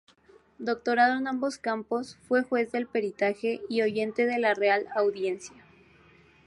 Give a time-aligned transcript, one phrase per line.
[0.57, 5.63] Doctorado en ambos campos, fue juez del Peritaje y oyente de la Real Audiencia.